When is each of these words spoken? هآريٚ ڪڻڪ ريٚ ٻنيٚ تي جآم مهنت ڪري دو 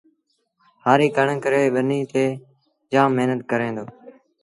هآريٚ 0.85 1.13
ڪڻڪ 1.17 1.41
ريٚ 1.51 1.73
ٻنيٚ 1.73 2.09
تي 2.11 2.25
جآم 2.91 3.09
مهنت 3.17 3.39
ڪري 3.51 3.69
دو 3.75 3.85